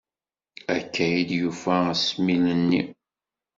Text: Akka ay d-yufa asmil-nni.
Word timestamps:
Akka 0.75 1.03
ay 1.07 1.17
d-yufa 1.29 1.75
asmil-nni. 1.93 2.81